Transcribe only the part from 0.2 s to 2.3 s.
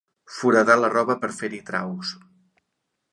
Foradar la roba per fer-hi traus.